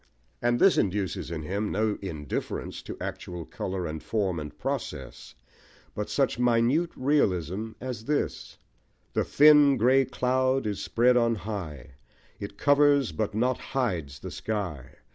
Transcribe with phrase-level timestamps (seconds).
[0.41, 5.35] and this induces in him no indifference to actual colour and form and process,
[5.93, 8.57] but such minute realism as this
[9.13, 11.97] The thin grey cloud is spread on high,
[12.39, 14.95] It covers but not hides the sky.